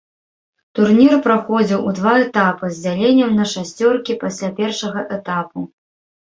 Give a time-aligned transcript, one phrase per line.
[0.77, 5.59] Турнір праходзіў у два этапы з дзяленнем на шасцёркі пасля першага этапу.